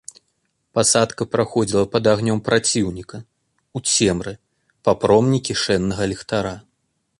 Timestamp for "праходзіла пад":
1.33-2.03